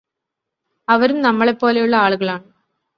അവരും 0.87 1.21
നമ്മളെപോലെയുള്ള 1.21 1.95
ആളുകളാണ് 1.97 2.45